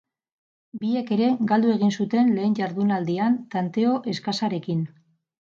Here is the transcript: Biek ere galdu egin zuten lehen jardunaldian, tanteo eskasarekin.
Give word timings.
Biek 0.83 1.11
ere 1.15 1.27
galdu 1.51 1.75
egin 1.75 1.93
zuten 1.99 2.33
lehen 2.39 2.57
jardunaldian, 2.63 3.39
tanteo 3.57 3.93
eskasarekin. 4.15 4.83